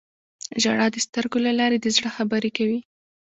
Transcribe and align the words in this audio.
•ژړا 0.61 0.87
د 0.91 0.97
سترګو 1.05 1.37
له 1.45 1.51
لارې 1.59 1.77
د 1.81 1.87
زړه 1.95 2.09
خبرې 2.17 2.51
کوي. 2.57 2.79